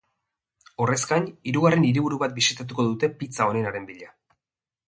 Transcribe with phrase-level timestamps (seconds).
[0.85, 4.11] Horrez gain hirugarren hiriburu bat bisitatuko dute pizza onenaren bila.